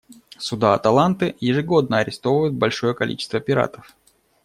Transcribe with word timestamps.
Суда 0.39 0.73
«Аталанты» 0.73 1.35
ежегодно 1.39 1.99
арестовывают 1.99 2.55
большое 2.55 2.95
количество 2.95 3.39
пиратов. 3.39 3.95